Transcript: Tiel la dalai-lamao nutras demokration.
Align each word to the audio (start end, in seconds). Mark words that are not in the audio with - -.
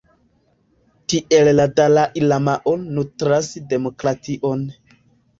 Tiel 1.11 1.49
la 1.59 1.65
dalai-lamao 1.79 2.73
nutras 2.85 3.51
demokration. 3.75 4.65